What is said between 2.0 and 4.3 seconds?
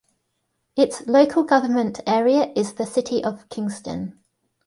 area is the City of Kingston.